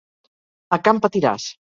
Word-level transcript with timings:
A 0.77 0.79
Can 0.87 1.01
Patiràs. 1.03 1.47